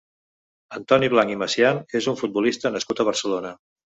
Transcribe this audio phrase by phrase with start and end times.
[0.77, 3.53] Antoni Blanch i Macian és un futbolista nascut a Barcelona.